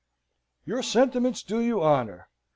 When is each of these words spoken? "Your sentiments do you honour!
"Your 0.65 0.81
sentiments 0.81 1.43
do 1.43 1.59
you 1.59 1.83
honour! 1.83 2.27